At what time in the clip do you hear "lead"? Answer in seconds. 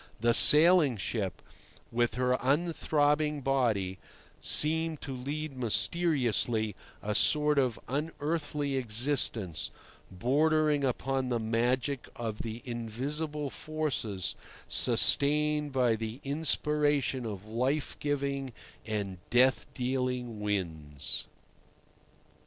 5.15-5.55